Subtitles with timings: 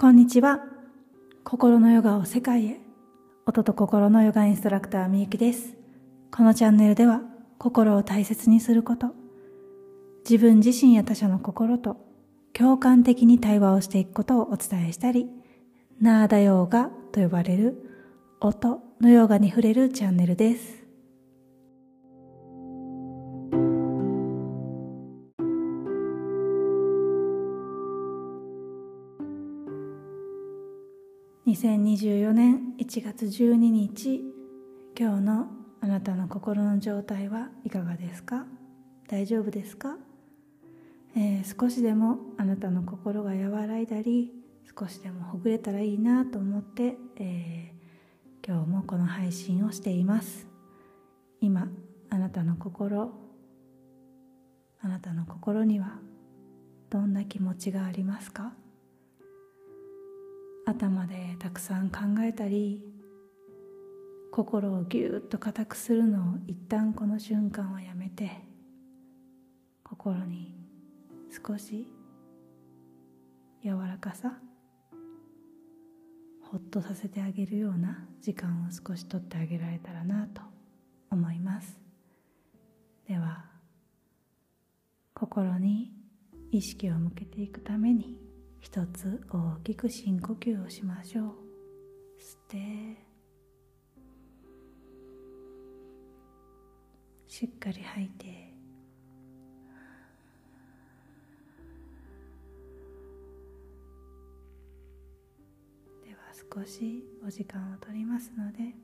[0.00, 0.60] こんにちは。
[1.44, 2.80] 心のヨガを世界へ。
[3.44, 5.76] 音と心のヨガインストラクターみゆきです。
[6.30, 7.20] このチャンネルでは
[7.58, 9.08] 心を大切にすること、
[10.24, 11.98] 自分自身や他者の心と
[12.54, 15.28] 共感的に対話をしていくことをお伝えしたり、
[16.00, 17.76] ナーダヨーガと呼ばれる
[18.40, 20.79] 音のヨガに触れるチャンネルです。
[31.50, 34.22] 2024年1月12日
[34.96, 35.48] 今日の
[35.80, 38.46] あなたの心の状態はいかがですか？
[39.08, 39.96] 大丈夫ですか、
[41.16, 44.30] えー、少しでもあなたの心が和らいだり
[44.78, 50.46] 少しでもほぐれたらいいなと思って、えー、今日もこの配信をしています。
[51.40, 51.66] 今
[52.10, 53.10] あなたの心
[54.82, 55.98] あなたの心には
[56.90, 58.52] どんな気持ちがありますか？
[60.70, 62.80] 頭でたくさん考えたり
[64.30, 68.30] 心をぎゅっと固くするのを一旦この瞬間はやめて
[69.82, 70.54] 心に
[71.28, 71.92] 少し
[73.64, 74.38] 柔らかさ
[76.42, 80.40] ほっとさせてあげるような時間を少しとってあげられたらなと
[81.10, 81.80] 思います。
[83.08, 83.44] では
[85.14, 85.90] 心に
[86.52, 88.29] 意識を向けていくために
[88.60, 91.24] 一つ大きく深呼吸をしましょう。
[92.20, 93.10] 吸って
[97.26, 98.24] しっかり吐いて。
[106.04, 106.20] では
[106.54, 108.74] 少しお時間を取りますので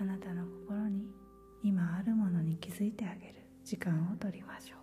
[0.00, 1.06] あなたの心に
[1.62, 4.78] 今あるものに気づいてあげる時間を取りましょう。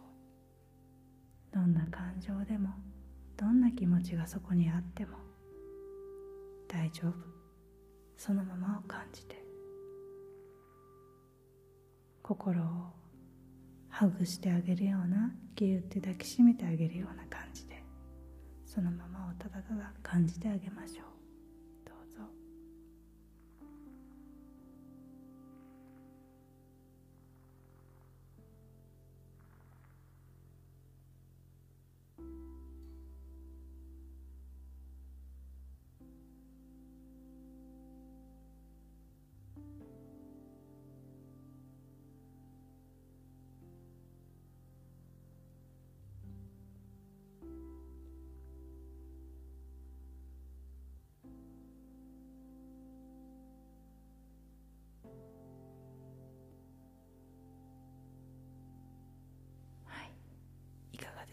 [1.55, 2.69] どんな感情でも。
[3.39, 5.11] どんな気持ちがそこにあっても
[6.67, 7.13] 大丈夫。
[8.17, 9.41] そのままを感じて
[12.21, 12.65] 心を
[13.87, 17.81] ハグしてあげるようなギュって抱きしめてあげるような感じで
[18.65, 21.18] そのままをただただ感じてあげましょう。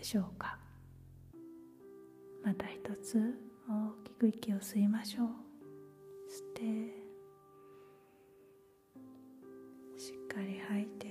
[0.06, 0.56] しょうか？
[2.44, 3.18] また一つ
[3.68, 5.26] 大きく息を吸いましょう。
[5.26, 6.60] 吸って
[10.00, 11.06] しっかり吐いて。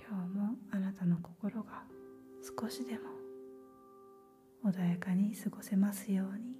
[0.00, 1.84] 今日もあなたの心が
[2.60, 3.02] 少しでも
[4.68, 6.59] 穏やかに過ごせますように。